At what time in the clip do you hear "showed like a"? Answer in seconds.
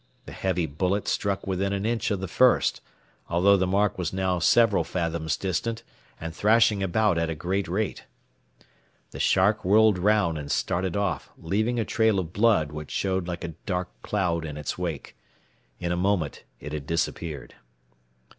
12.89-13.53